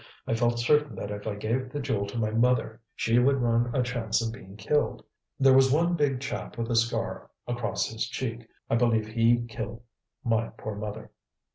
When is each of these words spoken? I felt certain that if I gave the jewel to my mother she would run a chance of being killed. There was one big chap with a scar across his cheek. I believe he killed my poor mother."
I 0.25 0.33
felt 0.33 0.57
certain 0.57 0.95
that 0.95 1.11
if 1.11 1.27
I 1.27 1.35
gave 1.35 1.71
the 1.71 1.79
jewel 1.79 2.07
to 2.07 2.17
my 2.17 2.31
mother 2.31 2.81
she 2.95 3.19
would 3.19 3.35
run 3.35 3.69
a 3.71 3.83
chance 3.83 4.19
of 4.19 4.33
being 4.33 4.57
killed. 4.57 5.05
There 5.39 5.53
was 5.53 5.71
one 5.71 5.93
big 5.95 6.19
chap 6.19 6.57
with 6.57 6.71
a 6.71 6.75
scar 6.75 7.29
across 7.47 7.85
his 7.85 8.07
cheek. 8.09 8.47
I 8.67 8.77
believe 8.77 9.09
he 9.09 9.45
killed 9.47 9.83
my 10.23 10.47
poor 10.57 10.75
mother." 10.75 11.11